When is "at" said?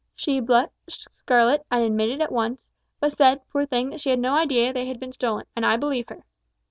2.23-2.31